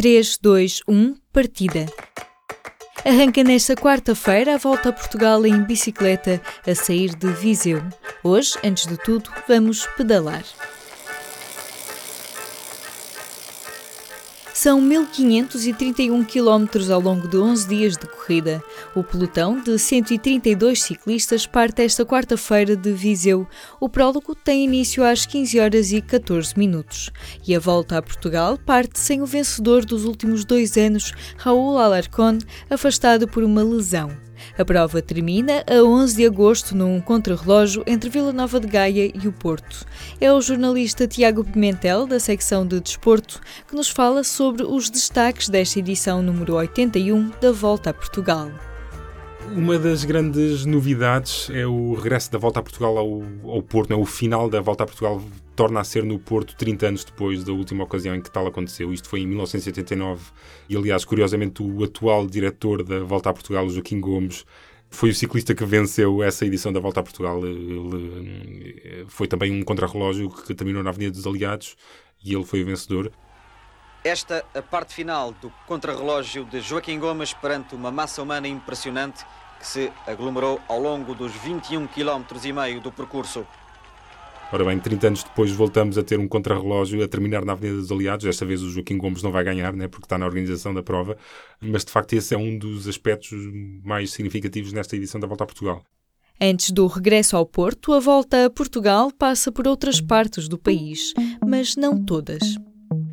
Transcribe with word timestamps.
3, 0.00 0.38
2, 0.40 0.80
1, 0.88 1.14
partida. 1.30 1.84
Arranca 3.04 3.44
nesta 3.44 3.74
quarta-feira 3.76 4.54
a 4.54 4.56
volta 4.56 4.88
a 4.88 4.92
Portugal 4.94 5.44
em 5.44 5.62
bicicleta 5.62 6.40
a 6.66 6.74
sair 6.74 7.14
de 7.14 7.30
Viseu. 7.34 7.82
Hoje, 8.24 8.58
antes 8.64 8.86
de 8.86 8.96
tudo, 8.96 9.30
vamos 9.46 9.84
pedalar. 9.98 10.42
São 14.62 14.78
1.531 14.78 16.26
km 16.26 16.92
ao 16.92 17.00
longo 17.00 17.26
de 17.26 17.38
11 17.38 17.66
dias 17.66 17.96
de 17.96 18.06
corrida. 18.06 18.62
O 18.94 19.02
pelotão 19.02 19.58
de 19.58 19.78
132 19.78 20.82
ciclistas 20.82 21.46
parte 21.46 21.80
esta 21.80 22.04
quarta-feira 22.04 22.76
de 22.76 22.92
Viseu. 22.92 23.48
O 23.80 23.88
prólogo 23.88 24.34
tem 24.34 24.62
início 24.62 25.02
às 25.02 25.24
15 25.24 25.58
horas 25.58 25.92
e 25.92 26.02
14 26.02 26.58
minutos. 26.58 27.10
E 27.48 27.56
a 27.56 27.58
volta 27.58 27.96
a 27.96 28.02
Portugal 28.02 28.58
parte 28.58 29.00
sem 29.00 29.22
o 29.22 29.26
vencedor 29.26 29.82
dos 29.82 30.04
últimos 30.04 30.44
dois 30.44 30.76
anos, 30.76 31.14
Raul 31.38 31.78
Alarcón, 31.78 32.36
afastado 32.68 33.26
por 33.26 33.42
uma 33.42 33.62
lesão. 33.62 34.10
A 34.58 34.64
prova 34.64 35.02
termina 35.02 35.64
a 35.66 35.82
11 35.82 36.16
de 36.16 36.26
agosto 36.26 36.76
num 36.76 37.00
contrarrelógio 37.00 37.82
entre 37.86 38.10
Vila 38.10 38.32
Nova 38.32 38.60
de 38.60 38.66
Gaia 38.66 39.10
e 39.14 39.28
o 39.28 39.32
Porto. 39.32 39.86
É 40.20 40.32
o 40.32 40.40
jornalista 40.40 41.06
Tiago 41.06 41.44
Pimentel, 41.44 42.06
da 42.06 42.20
secção 42.20 42.66
de 42.66 42.80
Desporto, 42.80 43.40
que 43.68 43.74
nos 43.74 43.88
fala 43.88 44.24
sobre 44.24 44.62
os 44.62 44.90
destaques 44.90 45.48
desta 45.48 45.78
edição 45.78 46.22
número 46.22 46.54
81 46.54 47.30
da 47.40 47.52
Volta 47.52 47.90
a 47.90 47.94
Portugal. 47.94 48.50
Uma 49.48 49.78
das 49.78 50.04
grandes 50.04 50.64
novidades 50.64 51.50
é 51.50 51.66
o 51.66 51.94
regresso 51.94 52.30
da 52.30 52.38
volta 52.38 52.60
a 52.60 52.62
Portugal 52.62 52.96
ao, 52.96 53.22
ao 53.44 53.62
Porto, 53.62 53.92
é? 53.92 53.96
o 53.96 54.04
final 54.04 54.48
da 54.48 54.60
volta 54.60 54.84
a 54.84 54.86
Portugal 54.86 55.20
torna 55.56 55.80
a 55.80 55.84
ser 55.84 56.04
no 56.04 56.18
Porto 56.18 56.54
30 56.56 56.86
anos 56.86 57.04
depois 57.04 57.42
da 57.42 57.52
última 57.52 57.84
ocasião 57.84 58.14
em 58.14 58.20
que 58.20 58.30
tal 58.30 58.46
aconteceu. 58.46 58.92
Isto 58.92 59.08
foi 59.08 59.20
em 59.20 59.26
1989 59.26 60.22
e, 60.68 60.76
aliás, 60.76 61.04
curiosamente, 61.04 61.62
o 61.62 61.84
atual 61.84 62.26
diretor 62.26 62.82
da 62.84 63.00
volta 63.00 63.30
a 63.30 63.32
Portugal, 63.32 63.68
Joaquim 63.68 64.00
Gomes, 64.00 64.46
foi 64.90 65.10
o 65.10 65.14
ciclista 65.14 65.54
que 65.54 65.64
venceu 65.64 66.22
essa 66.22 66.44
edição 66.44 66.72
da 66.72 66.80
Volta 66.80 67.00
a 67.00 67.02
Portugal. 67.02 67.46
Ele 67.46 68.80
eh, 68.84 69.04
foi 69.06 69.28
também 69.28 69.52
um 69.52 69.62
contrarrelógio 69.62 70.28
que 70.28 70.52
terminou 70.52 70.82
na 70.82 70.90
Avenida 70.90 71.12
dos 71.12 71.26
Aliados 71.26 71.76
e 72.24 72.34
ele 72.34 72.44
foi 72.44 72.62
o 72.62 72.66
vencedor. 72.66 73.10
Esta 74.02 74.46
a 74.54 74.62
parte 74.62 74.94
final 74.94 75.32
do 75.42 75.52
contrarrelógio 75.66 76.46
de 76.46 76.60
Joaquim 76.60 76.98
Gomes 76.98 77.34
perante 77.34 77.74
uma 77.74 77.90
massa 77.90 78.22
humana 78.22 78.48
impressionante 78.48 79.26
que 79.58 79.66
se 79.66 79.92
aglomerou 80.06 80.58
ao 80.68 80.80
longo 80.80 81.14
dos 81.14 81.32
21 81.32 81.86
km 81.86 82.24
e 82.42 82.52
meio 82.52 82.80
do 82.80 82.90
percurso. 82.90 83.46
Ora 84.50 84.64
bem, 84.64 84.78
30 84.78 85.06
anos 85.06 85.22
depois 85.22 85.52
voltamos 85.52 85.98
a 85.98 86.02
ter 86.02 86.18
um 86.18 86.26
contrarrelógio 86.26 87.04
a 87.04 87.08
terminar 87.08 87.44
na 87.44 87.52
Avenida 87.52 87.76
dos 87.76 87.92
Aliados. 87.92 88.24
Desta 88.24 88.46
vez 88.46 88.62
o 88.62 88.70
Joaquim 88.70 88.96
Gomes 88.96 89.22
não 89.22 89.30
vai 89.30 89.44
ganhar, 89.44 89.74
né, 89.74 89.86
porque 89.86 90.06
está 90.06 90.16
na 90.16 90.24
organização 90.24 90.72
da 90.72 90.82
prova, 90.82 91.18
mas 91.60 91.84
de 91.84 91.92
facto 91.92 92.14
esse 92.14 92.34
é 92.34 92.38
um 92.38 92.56
dos 92.56 92.88
aspectos 92.88 93.38
mais 93.84 94.12
significativos 94.12 94.72
nesta 94.72 94.96
edição 94.96 95.20
da 95.20 95.26
Volta 95.26 95.44
a 95.44 95.46
Portugal. 95.46 95.84
Antes 96.40 96.70
do 96.70 96.86
regresso 96.86 97.36
ao 97.36 97.44
Porto, 97.44 97.92
a 97.92 98.00
volta 98.00 98.46
a 98.46 98.50
Portugal 98.50 99.12
passa 99.12 99.52
por 99.52 99.68
outras 99.68 100.00
partes 100.00 100.48
do 100.48 100.58
país, 100.58 101.12
mas 101.46 101.76
não 101.76 102.02
todas 102.02 102.56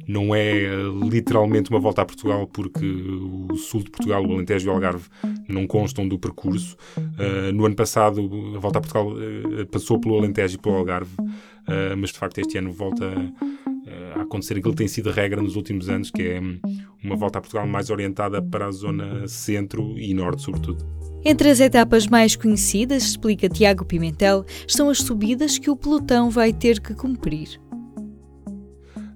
não 0.08 0.34
é 0.34 0.68
literalmente 1.10 1.70
uma 1.70 1.80
volta 1.80 2.02
a 2.02 2.06
Portugal, 2.06 2.48
porque 2.48 2.86
o 2.86 3.56
sul 3.58 3.84
de 3.84 3.92
Portugal, 3.92 4.26
o 4.26 4.34
Alentejo 4.34 4.68
e 4.68 4.70
o 4.70 4.74
Algarve 4.74 5.08
não 5.48 5.68
constam 5.68 6.08
do 6.08 6.18
percurso. 6.18 6.78
Uh, 6.98 7.52
no 7.54 7.66
ano 7.66 7.76
passado, 7.76 8.22
a 8.56 8.60
volta 8.60 8.80
a 8.80 8.82
Portugal 8.82 9.12
uh, 9.12 9.68
passou 9.68 10.00
pelo 10.00 10.18
Alentejo 10.18 10.56
e 10.56 10.58
pelo 10.58 10.76
Algarve, 10.76 11.14
uh, 11.20 11.98
mas 11.98 12.12
de 12.12 12.18
facto 12.18 12.40
este 12.40 12.58
ano 12.58 12.72
volta 12.72 13.06
a 14.16 14.22
acontecer 14.22 14.58
aquilo 14.58 14.74
que 14.74 14.80
tem 14.80 14.88
sido 14.88 15.12
regra 15.12 15.42
nos 15.42 15.56
últimos 15.56 15.90
anos, 15.90 16.12
que 16.12 16.22
é 16.22 16.42
uma 17.04 17.16
volta 17.16 17.40
a 17.40 17.42
Portugal 17.42 17.68
mais 17.68 17.90
orientada 17.90 18.42
para 18.42 18.68
a 18.68 18.72
zona 18.72 19.28
centro 19.28 19.98
e 19.98 20.14
norte, 20.14 20.42
sobretudo. 20.42 20.86
Entre 21.24 21.50
as 21.50 21.60
etapas 21.60 22.08
mais 22.08 22.36
conhecidas, 22.36 23.04
explica 23.04 23.50
Tiago 23.50 23.86
Pimentel, 23.86 24.46
estão 24.68 24.90
as 24.90 25.00
subidas 25.00 25.58
que 25.58 25.70
o 25.70 25.76
pelotão 25.76 26.30
vai 26.30 26.54
ter 26.54 26.80
que 26.80 26.94
cumprir 26.94 27.60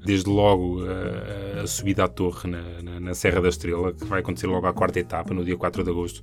desde 0.03 0.29
logo 0.29 0.81
a, 0.83 1.61
a 1.61 1.67
subida 1.67 2.05
à 2.05 2.07
torre 2.07 2.49
na, 2.49 2.81
na, 2.81 2.99
na, 2.99 3.13
Serra 3.13 3.41
da 3.41 3.49
Estrela, 3.49 3.93
que 3.93 4.03
vai 4.05 4.19
acontecer 4.19 4.47
logo 4.47 4.65
à 4.65 4.73
quarta 4.73 4.99
etapa, 4.99 5.33
no 5.33 5.45
dia 5.45 5.55
4 5.55 5.83
de 5.83 5.89
agosto, 5.89 6.21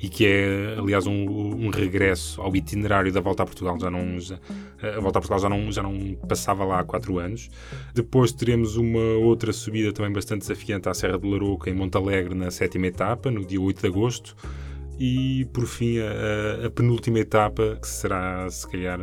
e 0.00 0.08
que 0.08 0.26
é, 0.26 0.76
aliás, 0.78 1.06
um, 1.06 1.12
um 1.12 1.70
regresso 1.70 2.40
ao 2.42 2.54
itinerário 2.56 3.12
da 3.12 3.20
Volta 3.20 3.42
a 3.42 3.46
Portugal. 3.46 3.78
Já 3.78 3.90
não, 3.90 4.18
já, 4.18 4.38
a 4.82 5.00
Volta 5.00 5.18
a 5.18 5.22
Portugal 5.22 5.38
já 5.38 5.48
não, 5.48 5.70
já 5.70 5.82
não 5.82 6.16
passava 6.28 6.64
lá 6.64 6.80
há 6.80 6.84
4 6.84 7.18
anos. 7.18 7.50
Depois 7.94 8.32
teremos 8.32 8.76
uma 8.76 9.18
outra 9.18 9.52
subida 9.52 9.92
também 9.92 10.12
bastante 10.12 10.40
desafiante 10.40 10.88
à 10.88 10.94
Serra 10.94 11.18
de 11.18 11.30
Larouca, 11.30 11.70
em 11.70 11.74
Montalegre, 11.74 12.34
na 12.34 12.50
sétima 12.50 12.86
etapa, 12.86 13.30
no 13.30 13.44
dia 13.44 13.60
8 13.60 13.80
de 13.80 13.86
agosto 13.86 14.36
e 15.00 15.46
por 15.46 15.66
fim 15.66 15.98
a, 15.98 16.66
a, 16.66 16.70
penúltima 16.70 17.20
etapa 17.20 17.78
que 17.80 17.88
será 17.88 18.50
se 18.50 18.68
calhar 18.68 19.00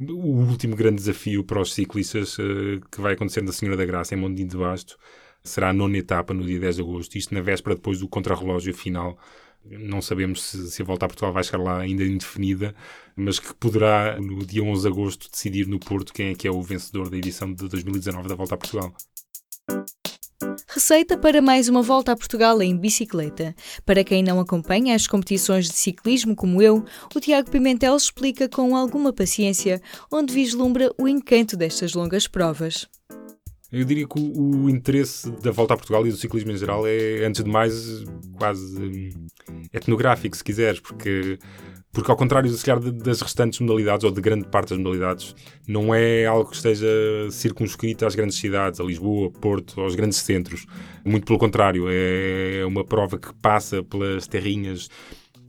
o 0.00 0.40
último 0.48 0.76
grande 0.76 0.96
desafio 0.96 1.42
para 1.42 1.60
os 1.60 1.74
ciclistas 1.74 2.38
uh, 2.38 2.80
que 2.90 3.00
vai 3.00 3.14
acontecer 3.14 3.42
na 3.42 3.50
Senhora 3.50 3.76
da 3.76 3.84
Graça, 3.84 4.14
em 4.14 4.18
Mondinho 4.18 4.48
de 4.48 4.56
Basto, 4.56 4.96
será 5.42 5.70
a 5.70 5.72
nona 5.72 5.98
etapa 5.98 6.32
no 6.32 6.44
dia 6.44 6.60
10 6.60 6.76
de 6.76 6.82
agosto. 6.82 7.16
Isto 7.18 7.34
na 7.34 7.40
véspera 7.40 7.74
depois 7.74 7.98
do 7.98 8.08
contrarrelógio 8.08 8.72
final. 8.72 9.18
Não 9.64 10.00
sabemos 10.00 10.42
se, 10.42 10.70
se 10.70 10.82
a 10.82 10.84
volta 10.84 11.06
a 11.06 11.08
Portugal 11.08 11.32
vai 11.32 11.44
chegar 11.44 11.62
lá 11.62 11.78
ainda 11.80 12.04
indefinida, 12.04 12.74
mas 13.16 13.38
que 13.40 13.54
poderá, 13.54 14.20
no 14.20 14.44
dia 14.44 14.62
11 14.62 14.82
de 14.82 14.88
agosto, 14.88 15.30
decidir 15.30 15.66
no 15.66 15.78
Porto 15.78 16.12
quem 16.12 16.28
é 16.30 16.34
que 16.34 16.46
é 16.48 16.50
o 16.50 16.62
vencedor 16.62 17.10
da 17.10 17.16
edição 17.16 17.52
de 17.52 17.68
2019 17.68 18.28
da 18.28 18.34
Volta 18.34 18.54
a 18.54 18.58
Portugal. 18.58 18.94
Receita 20.82 21.16
para 21.16 21.40
mais 21.40 21.68
uma 21.68 21.80
volta 21.80 22.10
a 22.10 22.16
Portugal 22.16 22.60
em 22.60 22.76
bicicleta. 22.76 23.54
Para 23.86 24.02
quem 24.02 24.20
não 24.20 24.40
acompanha 24.40 24.96
as 24.96 25.06
competições 25.06 25.68
de 25.68 25.74
ciclismo 25.74 26.34
como 26.34 26.60
eu, 26.60 26.84
o 27.14 27.20
Tiago 27.20 27.48
Pimentel 27.48 27.96
explica 27.96 28.48
com 28.48 28.76
alguma 28.76 29.12
paciência 29.12 29.80
onde 30.10 30.34
vislumbra 30.34 30.92
o 30.98 31.06
encanto 31.06 31.56
destas 31.56 31.94
longas 31.94 32.26
provas. 32.26 32.88
Eu 33.70 33.84
diria 33.84 34.08
que 34.08 34.18
o, 34.18 34.68
interesse 34.68 35.30
da 35.30 35.52
volta 35.52 35.74
a 35.74 35.76
Portugal 35.76 36.04
e 36.04 36.10
do 36.10 36.16
ciclismo 36.16 36.50
em 36.50 36.56
geral 36.56 36.84
é, 36.84 37.24
antes 37.24 37.44
de 37.44 37.48
mais, 37.48 38.02
quase 38.36 38.76
hum, 38.76 39.10
etnográfico, 39.72 40.36
se 40.36 40.42
quiseres, 40.42 40.80
porque 40.80 41.38
porque, 41.92 42.10
ao 42.10 42.16
contrário, 42.16 42.48
se 42.50 42.64
calhar, 42.64 42.80
das 42.80 43.20
restantes 43.20 43.60
modalidades, 43.60 44.02
ou 44.04 44.10
de 44.10 44.20
grande 44.20 44.48
parte 44.48 44.70
das 44.70 44.78
modalidades, 44.78 45.36
não 45.68 45.94
é 45.94 46.24
algo 46.24 46.48
que 46.48 46.56
esteja 46.56 46.88
circunscrito 47.30 48.06
às 48.06 48.14
grandes 48.14 48.38
cidades, 48.38 48.80
a 48.80 48.84
Lisboa, 48.84 49.30
Porto, 49.30 49.78
aos 49.78 49.94
grandes 49.94 50.18
centros. 50.18 50.66
Muito 51.04 51.26
pelo 51.26 51.38
contrário, 51.38 51.84
é 51.88 52.64
uma 52.66 52.82
prova 52.82 53.18
que 53.18 53.32
passa 53.34 53.82
pelas 53.82 54.26
terrinhas 54.26 54.88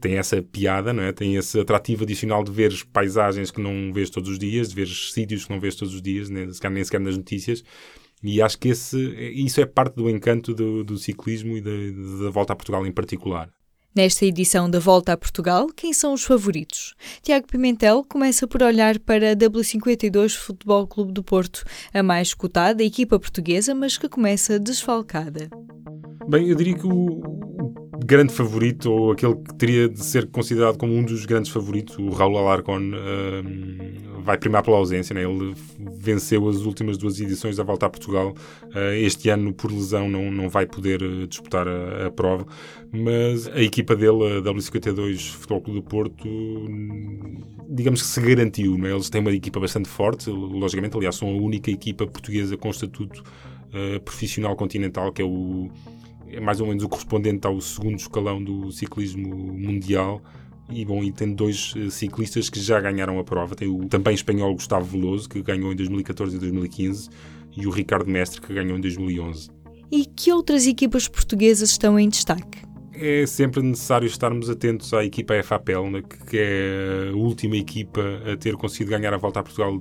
tem 0.00 0.18
essa 0.18 0.42
piada, 0.42 0.92
não 0.92 1.02
é? 1.02 1.12
tem 1.12 1.36
esse 1.36 1.58
atrativo 1.58 2.04
adicional 2.04 2.44
de 2.44 2.52
ver 2.52 2.74
paisagens 2.92 3.50
que 3.50 3.58
não 3.58 3.90
vês 3.90 4.10
todos 4.10 4.28
os 4.28 4.38
dias, 4.38 4.68
de 4.68 4.74
ver 4.74 4.86
sítios 4.86 5.46
que 5.46 5.50
não 5.50 5.58
vês 5.58 5.76
todos 5.76 5.94
os 5.94 6.02
dias, 6.02 6.28
nem 6.28 6.52
sequer, 6.52 6.70
nem 6.70 6.84
sequer 6.84 7.00
nas 7.00 7.16
notícias. 7.16 7.64
E 8.22 8.42
acho 8.42 8.58
que 8.58 8.68
esse, 8.68 8.98
isso 9.32 9.62
é 9.62 9.66
parte 9.66 9.96
do 9.96 10.10
encanto 10.10 10.54
do, 10.54 10.84
do 10.84 10.98
ciclismo 10.98 11.56
e 11.56 11.62
da, 11.62 11.70
da 12.24 12.30
volta 12.30 12.52
a 12.52 12.56
Portugal 12.56 12.86
em 12.86 12.92
particular. 12.92 13.50
Nesta 13.94 14.26
edição 14.26 14.68
da 14.68 14.80
Volta 14.80 15.12
a 15.12 15.16
Portugal, 15.16 15.68
quem 15.68 15.92
são 15.92 16.14
os 16.14 16.24
favoritos? 16.24 16.96
Tiago 17.22 17.46
Pimentel 17.46 18.02
começa 18.02 18.44
por 18.44 18.60
olhar 18.60 18.98
para 18.98 19.30
a 19.30 19.36
W52 19.36 20.34
Futebol 20.34 20.84
Clube 20.84 21.12
do 21.12 21.22
Porto, 21.22 21.62
a 21.92 22.02
mais 22.02 22.34
cotada 22.34 22.82
equipa 22.82 23.20
portuguesa, 23.20 23.72
mas 23.72 23.96
que 23.96 24.08
começa 24.08 24.58
desfalcada. 24.58 25.48
Bem, 26.28 26.48
eu 26.48 26.56
diria 26.56 26.74
que 26.74 26.84
o, 26.84 27.22
grande 27.98 28.32
favorito, 28.32 28.90
ou 28.90 29.12
aquele 29.12 29.34
que 29.36 29.54
teria 29.54 29.88
de 29.88 30.02
ser 30.04 30.26
considerado 30.26 30.76
como 30.76 30.94
um 30.94 31.04
dos 31.04 31.24
grandes 31.26 31.50
favoritos, 31.50 31.96
o 31.98 32.10
Raul 32.10 32.38
Alarcón, 32.38 32.92
uh, 32.92 34.22
vai 34.22 34.38
primar 34.38 34.62
pela 34.62 34.76
ausência. 34.76 35.14
Né? 35.14 35.22
Ele 35.22 35.54
venceu 35.78 36.48
as 36.48 36.58
últimas 36.58 36.96
duas 36.96 37.20
edições 37.20 37.56
da 37.56 37.64
Volta 37.64 37.86
a 37.86 37.90
Portugal. 37.90 38.34
Uh, 38.64 38.94
este 38.96 39.28
ano, 39.28 39.52
por 39.52 39.70
lesão, 39.70 40.08
não, 40.08 40.30
não 40.30 40.48
vai 40.48 40.66
poder 40.66 41.02
uh, 41.02 41.26
disputar 41.26 41.66
a, 41.68 42.06
a, 42.06 42.10
prova. 42.10 42.46
Mas 42.92 43.48
a 43.48 43.60
equipa 43.60 43.94
dele, 43.94 44.38
a 44.38 44.42
W52 44.42 45.32
Futebol 45.32 45.60
Clube 45.60 45.80
do 45.80 45.86
Porto, 45.86 46.28
digamos 47.68 48.02
que 48.02 48.08
se 48.08 48.20
garantiu. 48.20 48.78
Né? 48.78 48.92
Eles 48.92 49.10
têm 49.10 49.20
uma 49.20 49.32
equipa 49.32 49.60
bastante 49.60 49.88
forte, 49.88 50.30
logicamente. 50.30 50.96
Aliás, 50.96 51.16
são 51.16 51.28
a 51.28 51.32
única 51.32 51.70
equipa 51.70 52.06
portuguesa 52.06 52.56
com 52.56 52.70
estatuto 52.70 53.22
profissional 54.04 54.54
continental, 54.54 55.12
que 55.12 55.20
é 55.20 55.24
o 55.24 55.68
é 56.34 56.40
mais 56.40 56.60
ou 56.60 56.66
menos 56.66 56.82
o 56.82 56.88
correspondente 56.88 57.46
ao 57.46 57.60
segundo 57.60 57.96
escalão 57.96 58.42
do 58.42 58.70
ciclismo 58.72 59.34
mundial. 59.52 60.20
E 60.70 60.84
bom, 60.84 61.04
e 61.04 61.12
tem 61.12 61.34
dois 61.34 61.74
uh, 61.74 61.90
ciclistas 61.90 62.48
que 62.48 62.58
já 62.58 62.80
ganharam 62.80 63.18
a 63.18 63.24
prova. 63.24 63.54
Tem 63.54 63.68
o 63.68 63.86
também 63.86 64.14
espanhol 64.14 64.54
Gustavo 64.54 64.84
Veloso, 64.84 65.28
que 65.28 65.42
ganhou 65.42 65.72
em 65.72 65.76
2014 65.76 66.36
e 66.36 66.38
2015, 66.38 67.10
e 67.56 67.66
o 67.66 67.70
Ricardo 67.70 68.10
Mestre, 68.10 68.40
que 68.40 68.52
ganhou 68.52 68.76
em 68.76 68.80
2011. 68.80 69.50
E 69.92 70.06
que 70.06 70.32
outras 70.32 70.66
equipas 70.66 71.06
portuguesas 71.06 71.70
estão 71.70 71.98
em 71.98 72.08
destaque? 72.08 72.62
É 72.94 73.26
sempre 73.26 73.60
necessário 73.60 74.06
estarmos 74.06 74.48
atentos 74.48 74.94
à 74.94 75.04
equipa 75.04 75.40
FAPEL, 75.42 75.90
né, 75.90 76.02
que 76.30 76.38
é 76.38 77.10
a 77.12 77.16
última 77.16 77.56
equipa 77.56 78.00
a 78.32 78.36
ter 78.36 78.54
conseguido 78.56 78.92
ganhar 78.92 79.12
a 79.12 79.16
volta 79.16 79.40
a 79.40 79.42
Portugal 79.42 79.80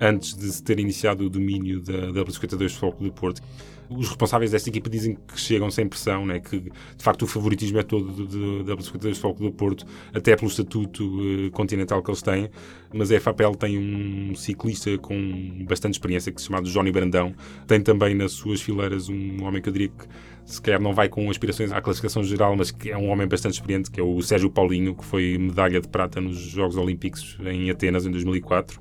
antes 0.00 0.34
de 0.34 0.50
se 0.50 0.62
ter 0.62 0.80
iniciado 0.80 1.26
o 1.26 1.30
domínio 1.30 1.80
da, 1.80 2.10
da 2.10 2.30
52 2.30 2.72
Futebol 2.72 2.92
Clube 2.92 3.10
do 3.10 3.14
Porto. 3.14 3.42
Os 3.90 4.08
responsáveis 4.08 4.52
desta 4.52 4.68
equipa 4.68 4.88
dizem 4.88 5.16
que 5.26 5.38
chegam 5.38 5.68
sem 5.68 5.88
pressão, 5.88 6.24
né? 6.24 6.38
que 6.38 6.60
de 6.60 7.02
facto 7.02 7.22
o 7.22 7.26
favoritismo 7.26 7.78
é 7.78 7.82
todo 7.82 8.24
da 8.62 8.80
52 8.80 9.18
Futebol 9.18 9.34
Clube 9.34 9.52
do 9.52 9.56
Porto, 9.56 9.84
até 10.14 10.36
pelo 10.36 10.48
estatuto 10.48 11.04
uh, 11.04 11.50
continental 11.50 12.00
que 12.00 12.08
eles 12.08 12.22
têm, 12.22 12.48
mas 12.94 13.10
a 13.10 13.18
FAPL 13.20 13.52
tem 13.58 13.76
um 13.76 14.34
ciclista 14.36 14.96
com 14.98 15.64
bastante 15.68 15.94
experiência, 15.94 16.30
que 16.30 16.40
se 16.40 16.46
chama 16.46 16.62
Johnny 16.62 16.92
Brandão, 16.92 17.34
tem 17.66 17.80
também 17.80 18.14
nas 18.14 18.30
suas 18.30 18.62
fileiras 18.62 19.08
um 19.08 19.42
homem 19.42 19.60
que 19.60 19.68
eu 19.68 19.72
diria 19.72 19.88
que 19.88 20.06
se 20.44 20.60
calhar 20.62 20.80
não 20.80 20.92
vai 20.92 21.08
com 21.08 21.28
aspirações 21.28 21.72
à 21.72 21.80
classificação 21.80 22.22
geral, 22.22 22.56
mas 22.56 22.70
que 22.70 22.90
é 22.90 22.96
um 22.96 23.08
homem 23.08 23.26
bastante 23.26 23.54
experiente, 23.54 23.90
que 23.90 24.00
é 24.00 24.02
o 24.02 24.20
Sérgio 24.22 24.50
Paulinho, 24.50 24.94
que 24.94 25.04
foi 25.04 25.36
medalha 25.38 25.80
de 25.80 25.88
prata 25.88 26.20
nos 26.20 26.38
Jogos 26.38 26.76
Olímpicos 26.76 27.36
em 27.44 27.70
Atenas 27.70 28.06
em 28.06 28.10
2004. 28.10 28.80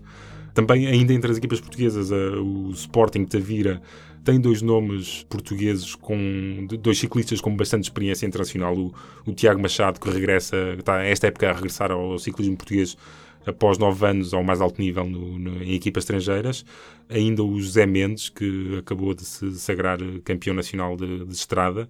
Também, 0.59 0.87
ainda 0.87 1.13
entre 1.13 1.31
as 1.31 1.37
equipas 1.37 1.61
portuguesas, 1.61 2.11
o 2.11 2.71
Sporting 2.71 3.23
Tavira 3.23 3.81
tem 4.25 4.41
dois 4.41 4.61
nomes 4.61 5.23
portugueses, 5.29 5.95
com 5.95 6.67
dois 6.81 6.99
ciclistas 6.99 7.39
com 7.39 7.55
bastante 7.55 7.83
experiência 7.85 8.25
internacional. 8.25 8.75
O, 8.77 8.93
o 9.25 9.31
Tiago 9.31 9.61
Machado, 9.61 10.01
que 10.01 10.09
regressa, 10.09 10.75
está 10.77 11.01
esta 11.01 11.27
época 11.27 11.49
a 11.49 11.53
regressar 11.53 11.93
ao 11.93 12.19
ciclismo 12.19 12.57
português 12.57 12.97
após 13.45 13.77
nove 13.77 14.05
anos 14.05 14.33
ao 14.33 14.43
mais 14.43 14.59
alto 14.59 14.81
nível 14.81 15.05
no, 15.05 15.39
no, 15.39 15.63
em 15.63 15.75
equipas 15.75 16.03
estrangeiras. 16.03 16.65
Ainda 17.07 17.41
o 17.41 17.57
José 17.61 17.85
Mendes, 17.85 18.27
que 18.27 18.79
acabou 18.79 19.13
de 19.13 19.23
se 19.23 19.57
sagrar 19.57 19.97
campeão 20.25 20.53
nacional 20.53 20.97
de, 20.97 21.23
de 21.23 21.33
estrada. 21.33 21.89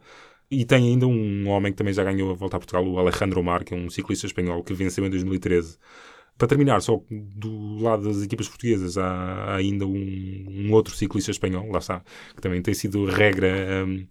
E 0.51 0.63
tem 0.63 0.89
ainda 0.89 1.07
um 1.07 1.47
homem 1.47 1.71
que 1.71 1.77
também 1.79 1.93
já 1.93 2.03
ganhou 2.03 2.29
a 2.29 2.35
volta 2.35 2.57
a 2.57 2.59
Portugal, 2.59 2.87
o 2.87 2.99
Alejandro 2.99 3.43
Mar, 3.43 3.63
que 3.63 3.73
é 3.73 3.77
um 3.77 3.89
ciclista 3.89 4.27
espanhol 4.27 4.63
que 4.63 4.75
venceu 4.75 5.03
em 5.07 5.09
2013. 5.09 5.79
Para 6.39 6.47
terminar, 6.47 6.81
só 6.81 7.03
do 7.11 7.83
lado 7.83 8.05
das 8.05 8.23
equipas 8.23 8.47
portuguesas 8.47 8.97
há, 8.97 9.55
ainda 9.57 9.85
um, 9.85 10.45
um, 10.47 10.71
outro 10.71 10.95
ciclista 10.95 11.31
espanhol, 11.31 11.69
lá 11.69 11.79
está, 11.79 12.01
que 12.33 12.41
também 12.41 12.61
tem 12.61 12.73
sido 12.73 13.03
regra 13.03 13.85
um, 13.85 14.07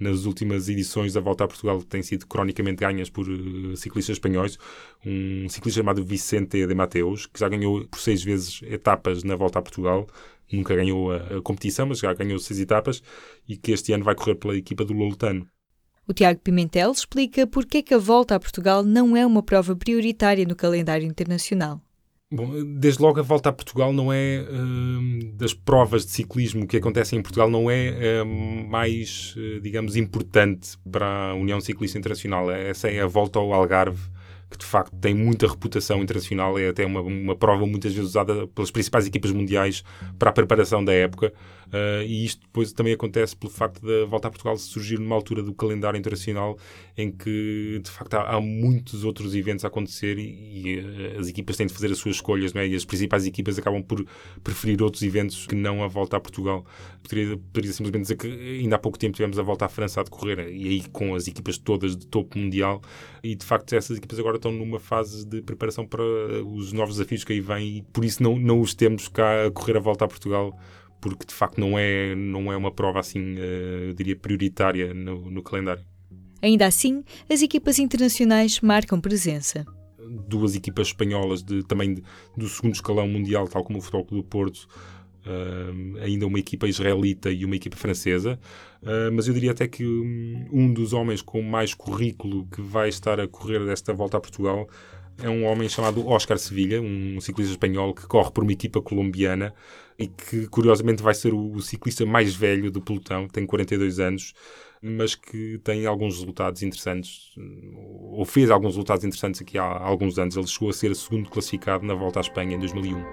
nas 0.00 0.24
últimas 0.24 0.68
edições 0.68 1.12
da 1.12 1.20
Volta 1.20 1.44
a 1.44 1.46
Portugal, 1.46 1.80
têm 1.84 2.02
sido 2.02 2.26
cronicamente 2.26 2.80
ganhas 2.80 3.08
por 3.08 3.28
uh, 3.28 3.76
ciclistas 3.76 4.16
espanhóis. 4.16 4.58
Um 5.06 5.48
ciclista 5.48 5.80
chamado 5.80 6.04
Vicente 6.04 6.66
de 6.66 6.74
Mateus, 6.74 7.26
que 7.26 7.38
já 7.38 7.48
ganhou 7.48 7.86
por 7.86 8.00
seis 8.00 8.24
vezes 8.24 8.62
etapas 8.64 9.22
na 9.22 9.36
Volta 9.36 9.60
a 9.60 9.62
Portugal, 9.62 10.08
nunca 10.50 10.74
ganhou 10.74 11.12
a, 11.12 11.38
a 11.38 11.40
competição, 11.40 11.86
mas 11.86 12.00
já 12.00 12.12
ganhou 12.12 12.40
seis 12.40 12.58
etapas, 12.58 13.00
e 13.48 13.56
que 13.56 13.70
este 13.70 13.92
ano 13.92 14.02
vai 14.02 14.16
correr 14.16 14.34
pela 14.34 14.56
equipa 14.56 14.84
do 14.84 14.92
Lolotano. 14.92 15.46
O 16.10 16.12
Tiago 16.12 16.40
Pimentel 16.40 16.90
explica 16.90 17.46
porque 17.46 17.78
é 17.78 17.82
que 17.82 17.94
a 17.94 17.98
volta 17.98 18.34
a 18.34 18.40
Portugal 18.40 18.82
não 18.82 19.16
é 19.16 19.24
uma 19.24 19.44
prova 19.44 19.76
prioritária 19.76 20.44
no 20.44 20.56
calendário 20.56 21.06
internacional. 21.06 21.80
Bom, 22.32 22.64
desde 22.64 23.00
logo 23.00 23.20
a 23.20 23.22
volta 23.22 23.50
a 23.50 23.52
Portugal 23.52 23.92
não 23.92 24.12
é 24.12 24.44
uh, 24.44 25.32
das 25.36 25.54
provas 25.54 26.04
de 26.04 26.10
ciclismo 26.10 26.66
que 26.66 26.78
acontecem 26.78 27.20
em 27.20 27.22
Portugal 27.22 27.48
não 27.48 27.70
é 27.70 28.24
uh, 28.24 28.26
mais, 28.26 29.36
uh, 29.36 29.60
digamos, 29.60 29.94
importante 29.94 30.76
para 30.90 31.30
a 31.30 31.34
União 31.34 31.60
Ciclista 31.60 31.96
Internacional. 31.96 32.50
Essa 32.50 32.88
é 32.88 33.00
a 33.00 33.06
volta 33.06 33.38
ao 33.38 33.52
Algarve 33.52 34.10
que 34.50 34.58
de 34.58 34.66
facto 34.66 34.94
tem 34.96 35.14
muita 35.14 35.46
reputação 35.46 36.02
internacional, 36.02 36.58
é 36.58 36.68
até 36.68 36.84
uma, 36.84 37.00
uma 37.00 37.36
prova 37.36 37.64
muitas 37.64 37.94
vezes 37.94 38.10
usada 38.10 38.48
pelas 38.48 38.70
principais 38.70 39.06
equipas 39.06 39.30
mundiais 39.30 39.84
para 40.18 40.30
a 40.30 40.32
preparação 40.32 40.84
da 40.84 40.92
época. 40.92 41.32
Uh, 41.72 42.02
e 42.04 42.24
isto 42.24 42.42
depois 42.42 42.72
também 42.72 42.92
acontece 42.92 43.36
pelo 43.36 43.52
facto 43.52 43.80
da 43.84 44.04
volta 44.04 44.26
a 44.26 44.30
Portugal 44.30 44.56
surgir 44.58 44.98
numa 44.98 45.14
altura 45.14 45.40
do 45.42 45.54
calendário 45.54 45.96
internacional 45.96 46.58
em 46.96 47.12
que 47.12 47.80
de 47.82 47.90
facto 47.90 48.14
há, 48.14 48.34
há 48.36 48.40
muitos 48.40 49.04
outros 49.04 49.36
eventos 49.36 49.64
a 49.64 49.68
acontecer 49.68 50.18
e, 50.18 50.76
e 50.76 50.80
uh, 50.80 51.20
as 51.20 51.28
equipas 51.28 51.56
têm 51.56 51.66
de 51.66 51.72
fazer 51.72 51.90
as 51.92 51.98
suas 51.98 52.16
escolhas, 52.16 52.52
não 52.52 52.60
é? 52.60 52.66
e 52.66 52.74
as 52.74 52.84
principais 52.84 53.24
equipas 53.24 53.58
acabam 53.58 53.82
por 53.82 54.04
preferir 54.42 54.82
outros 54.82 55.02
eventos 55.02 55.46
que 55.46 55.54
não 55.54 55.84
a 55.84 55.86
volta 55.86 56.16
a 56.16 56.20
Portugal. 56.20 56.64
Poderia, 57.02 57.36
poderia 57.36 57.72
simplesmente 57.72 58.02
dizer 58.02 58.16
que 58.16 58.26
ainda 58.26 58.76
há 58.76 58.78
pouco 58.78 58.98
tempo 58.98 59.14
tivemos 59.14 59.38
a 59.38 59.42
volta 59.42 59.64
à 59.64 59.68
França 59.68 60.00
a 60.00 60.04
decorrer, 60.04 60.40
e 60.48 60.68
aí 60.68 60.82
com 60.88 61.14
as 61.14 61.28
equipas 61.28 61.56
todas 61.56 61.96
de 61.96 62.06
topo 62.06 62.38
mundial, 62.38 62.82
e 63.22 63.34
de 63.34 63.44
facto 63.44 63.72
essas 63.74 63.98
equipas 63.98 64.18
agora 64.18 64.36
estão 64.36 64.52
numa 64.52 64.80
fase 64.80 65.24
de 65.26 65.42
preparação 65.42 65.86
para 65.86 66.02
os 66.44 66.72
novos 66.72 66.96
desafios 66.96 67.24
que 67.24 67.32
aí 67.32 67.40
vêm 67.40 67.78
e 67.78 67.82
por 67.82 68.04
isso 68.04 68.22
não, 68.22 68.38
não 68.38 68.60
os 68.60 68.74
temos 68.74 69.08
cá 69.08 69.46
a 69.46 69.50
correr 69.50 69.76
a 69.76 69.80
volta 69.80 70.04
a 70.04 70.08
Portugal 70.08 70.58
porque 71.00 71.24
de 71.26 71.34
facto 71.34 71.58
não 71.58 71.78
é, 71.78 72.14
não 72.14 72.52
é 72.52 72.56
uma 72.56 72.70
prova 72.70 73.00
assim, 73.00 73.34
uh, 73.36 73.88
eu 73.88 73.92
diria, 73.94 74.16
prioritária 74.16 74.92
no, 74.92 75.30
no 75.30 75.42
calendário. 75.42 75.84
Ainda 76.42 76.66
assim, 76.66 77.04
as 77.28 77.42
equipas 77.42 77.78
internacionais 77.78 78.60
marcam 78.60 79.00
presença 79.00 79.64
duas 80.10 80.56
equipas 80.56 80.88
espanholas 80.88 81.42
de, 81.42 81.62
também 81.62 81.94
de, 81.94 82.02
do 82.36 82.48
segundo 82.48 82.74
escalão 82.74 83.06
mundial, 83.06 83.46
tal 83.46 83.62
como 83.62 83.78
o 83.78 83.82
Futebol 83.82 84.04
Clube 84.04 84.22
do 84.24 84.28
Porto, 84.28 84.68
uh, 85.26 85.98
ainda 86.02 86.26
uma 86.26 86.38
equipa 86.38 86.68
israelita 86.68 87.30
e 87.30 87.44
uma 87.44 87.56
equipa 87.56 87.76
francesa. 87.76 88.38
Uh, 88.82 89.12
mas 89.12 89.28
eu 89.28 89.34
diria 89.34 89.52
até 89.52 89.68
que 89.68 89.84
um, 89.84 90.48
um, 90.52 90.72
dos 90.72 90.92
homens 90.92 91.22
com 91.22 91.42
mais 91.42 91.74
currículo 91.74 92.46
que 92.46 92.60
vai 92.60 92.88
estar 92.88 93.20
a 93.20 93.28
correr 93.28 93.64
desta 93.64 93.92
volta 93.92 94.16
a 94.16 94.20
Portugal 94.20 94.68
é 95.22 95.28
um 95.28 95.44
homem 95.44 95.68
chamado 95.68 96.06
Oscar 96.06 96.38
Sevilha, 96.38 96.80
um 96.80 97.20
ciclista 97.20 97.52
espanhol 97.52 97.94
que 97.94 98.06
corre 98.06 98.30
por 98.30 98.42
uma 98.42 98.52
equipa 98.52 98.80
colombiana 98.80 99.54
e 99.98 100.06
que 100.06 100.46
curiosamente 100.46 101.02
vai 101.02 101.14
ser 101.14 101.34
o, 101.34 101.60
ciclista 101.60 102.06
mais 102.06 102.34
velho 102.34 102.70
do 102.70 102.80
pelotão, 102.80 103.28
tem 103.28 103.44
42 103.44 104.00
anos, 104.00 104.32
mas 104.82 105.14
que 105.14 105.58
tem 105.62 105.84
alguns 105.86 106.18
resultados 106.18 106.62
interessantes, 106.62 107.34
ou 108.12 108.24
fez 108.24 108.50
alguns 108.50 108.70
resultados 108.70 109.04
interessantes 109.04 109.42
aqui 109.42 109.58
há, 109.58 109.64
há 109.64 109.86
alguns 109.86 110.18
anos. 110.18 110.36
Ele 110.36 110.46
chegou 110.46 110.70
a 110.70 110.72
ser 110.72 110.94
segundo 110.96 111.28
classificado 111.28 111.84
na 111.84 111.94
Volta 111.94 112.20
à 112.20 112.22
Espanha 112.22 112.56
em 112.56 112.58
2001. 112.58 113.04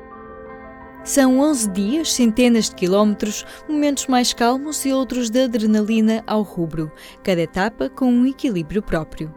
São 1.03 1.39
11 1.39 1.71
dias, 1.71 2.13
centenas 2.13 2.69
de 2.69 2.75
quilómetros, 2.75 3.45
momentos 3.67 4.07
mais 4.07 4.33
calmos 4.33 4.85
e 4.85 4.91
outros 4.91 5.29
de 5.29 5.43
adrenalina 5.43 6.23
ao 6.25 6.41
rubro, 6.41 6.91
cada 7.23 7.41
etapa 7.41 7.89
com 7.89 8.11
um 8.11 8.25
equilíbrio 8.25 8.81
próprio 8.81 9.33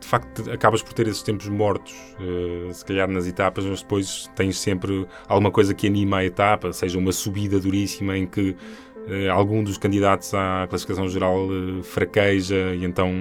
de 0.00 0.06
facto 0.06 0.50
acabas 0.50 0.82
por 0.82 0.92
ter 0.92 1.06
esses 1.06 1.22
tempos 1.22 1.48
mortos, 1.48 1.94
uh, 2.18 2.72
se 2.72 2.84
calhar 2.84 3.08
nas 3.08 3.26
etapas, 3.26 3.64
mas 3.64 3.82
depois 3.82 4.30
tens 4.34 4.58
sempre 4.58 5.06
alguma 5.28 5.50
coisa 5.50 5.74
que 5.74 5.86
anima 5.86 6.18
a 6.18 6.24
etapa, 6.24 6.72
seja 6.72 6.98
uma 6.98 7.12
subida 7.12 7.60
duríssima 7.60 8.16
em 8.16 8.26
que 8.26 8.50
uh, 8.50 9.30
algum 9.32 9.62
dos 9.62 9.78
candidatos 9.78 10.32
à 10.34 10.66
classificação 10.68 11.08
geral 11.08 11.46
uh, 11.46 11.82
fraqueja 11.82 12.74
e 12.74 12.84
então 12.84 13.12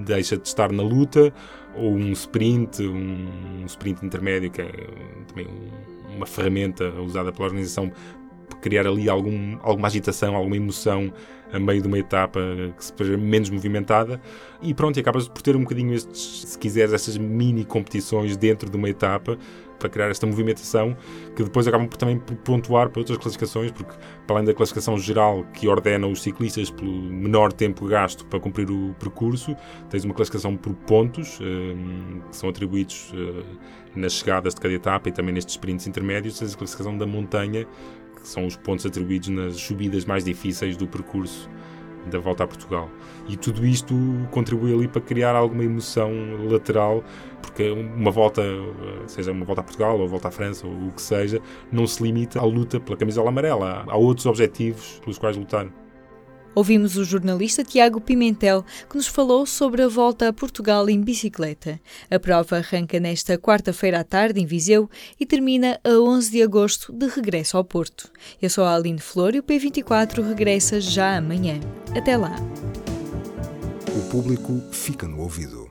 deixa 0.00 0.36
de 0.36 0.46
estar 0.46 0.72
na 0.72 0.82
luta, 0.82 1.32
ou 1.74 1.94
um 1.94 2.12
sprint, 2.12 2.82
um, 2.82 3.62
um 3.62 3.66
sprint 3.66 4.04
intermédio, 4.04 4.50
que 4.50 4.62
é 4.62 4.72
também 5.28 5.46
um, 5.46 6.16
uma 6.16 6.26
ferramenta 6.26 6.90
usada 7.00 7.32
pela 7.32 7.46
organização 7.46 7.92
criar 8.56 8.86
ali 8.86 9.08
algum, 9.08 9.58
alguma 9.62 9.88
agitação, 9.88 10.34
alguma 10.34 10.56
emoção 10.56 11.12
a 11.52 11.58
meio 11.58 11.82
de 11.82 11.88
uma 11.88 11.98
etapa 11.98 12.40
que 12.76 12.84
seja 12.84 13.16
menos 13.16 13.50
movimentada. 13.50 14.20
E 14.62 14.72
pronto, 14.72 14.96
e 14.96 15.00
acabas 15.00 15.28
por 15.28 15.42
ter 15.42 15.56
um 15.56 15.60
bocadinho 15.60 15.94
estes, 15.94 16.44
se 16.46 16.58
quiseres, 16.58 16.92
estas 16.92 17.16
mini 17.16 17.64
competições 17.64 18.36
dentro 18.36 18.70
de 18.70 18.76
uma 18.76 18.88
etapa 18.88 19.36
para 19.78 19.88
criar 19.88 20.10
esta 20.10 20.26
movimentação 20.26 20.94
que 21.34 21.42
depois 21.42 21.66
acabam 21.66 21.88
por, 21.88 21.96
também 21.96 22.18
por 22.18 22.36
pontuar 22.36 22.90
para 22.90 23.00
outras 23.00 23.16
classificações, 23.16 23.72
porque 23.72 23.96
para 24.26 24.36
além 24.36 24.44
da 24.44 24.52
classificação 24.52 24.98
geral 24.98 25.44
que 25.54 25.66
ordena 25.66 26.06
os 26.06 26.22
ciclistas 26.22 26.70
pelo 26.70 26.92
menor 26.92 27.50
tempo 27.50 27.86
gasto 27.86 28.26
para 28.26 28.38
cumprir 28.38 28.70
o 28.70 28.94
percurso, 29.00 29.56
tens 29.88 30.04
uma 30.04 30.12
classificação 30.12 30.54
por 30.54 30.74
pontos 30.74 31.40
um, 31.40 32.20
que 32.28 32.36
são 32.36 32.50
atribuídos 32.50 33.10
uh, 33.14 33.42
nas 33.96 34.12
chegadas 34.12 34.54
de 34.54 34.60
cada 34.60 34.74
etapa 34.74 35.08
e 35.08 35.12
também 35.12 35.32
nestes 35.32 35.54
sprints 35.54 35.86
intermédios, 35.86 36.38
tens 36.38 36.54
a 36.54 36.58
classificação 36.58 36.96
da 36.96 37.06
montanha 37.06 37.66
que 38.20 38.28
são 38.28 38.46
os 38.46 38.56
pontos 38.56 38.86
atribuídos 38.86 39.28
nas 39.28 39.56
subidas 39.56 40.04
mais 40.04 40.24
difíceis 40.24 40.76
do 40.76 40.86
percurso 40.86 41.48
da 42.10 42.18
volta 42.18 42.44
a 42.44 42.46
Portugal. 42.46 42.90
E 43.28 43.36
tudo 43.36 43.66
isto 43.66 43.94
contribui 44.30 44.72
ali 44.72 44.88
para 44.88 45.00
criar 45.00 45.36
alguma 45.36 45.64
emoção 45.64 46.10
lateral, 46.48 47.04
porque 47.42 47.70
uma 47.70 48.10
volta, 48.10 48.42
seja 49.06 49.32
uma 49.32 49.44
volta 49.44 49.60
a 49.60 49.64
Portugal 49.64 49.98
ou 49.98 50.08
volta 50.08 50.28
à 50.28 50.30
França 50.30 50.66
ou 50.66 50.72
o 50.72 50.92
que 50.92 51.02
seja, 51.02 51.40
não 51.70 51.86
se 51.86 52.02
limita 52.02 52.40
à 52.40 52.44
luta 52.44 52.80
pela 52.80 52.96
camisola 52.96 53.28
amarela. 53.28 53.84
Há 53.86 53.96
outros 53.96 54.26
objetivos 54.26 55.00
pelos 55.00 55.18
quais 55.18 55.36
lutar. 55.36 55.66
Ouvimos 56.54 56.96
o 56.96 57.04
jornalista 57.04 57.62
Tiago 57.62 58.00
Pimentel, 58.00 58.64
que 58.88 58.96
nos 58.96 59.06
falou 59.06 59.46
sobre 59.46 59.82
a 59.82 59.88
volta 59.88 60.28
a 60.28 60.32
Portugal 60.32 60.88
em 60.90 61.00
bicicleta. 61.00 61.80
A 62.10 62.18
prova 62.18 62.56
arranca 62.56 62.98
nesta 62.98 63.38
quarta-feira 63.38 64.00
à 64.00 64.04
tarde 64.04 64.40
em 64.40 64.46
Viseu 64.46 64.90
e 65.18 65.24
termina 65.24 65.78
a 65.84 65.90
11 65.90 66.30
de 66.30 66.42
agosto 66.42 66.92
de 66.92 67.06
regresso 67.06 67.56
ao 67.56 67.64
Porto. 67.64 68.10
Eu 68.42 68.50
sou 68.50 68.64
a 68.64 68.74
Aline 68.74 68.98
Flor 68.98 69.34
e 69.34 69.38
o 69.38 69.42
P24 69.42 70.26
regressa 70.26 70.80
já 70.80 71.16
amanhã. 71.16 71.60
Até 71.96 72.16
lá. 72.16 72.34
O 73.96 74.10
público 74.10 74.60
fica 74.72 75.06
no 75.06 75.20
ouvido. 75.20 75.68